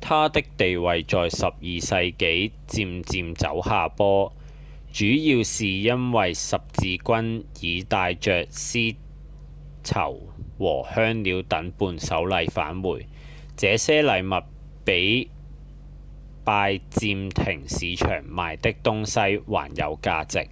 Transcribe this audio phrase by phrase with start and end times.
[0.00, 4.32] 它的地位在12世紀漸漸走下坡
[4.90, 8.96] 主要是因為十字軍已帶著絲
[9.84, 10.18] 綢
[10.58, 13.06] 和香料等伴手禮返回
[13.58, 14.46] 這些禮物
[14.86, 15.30] 比
[16.46, 20.48] 拜占庭市場賣的東西還有價值